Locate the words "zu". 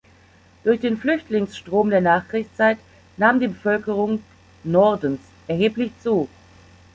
6.01-6.27